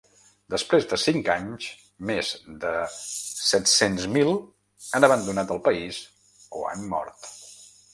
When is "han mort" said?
6.75-7.35